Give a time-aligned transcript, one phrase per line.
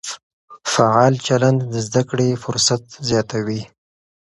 [0.73, 3.61] فعال چلند د زده کړې فرصت زیاتوي.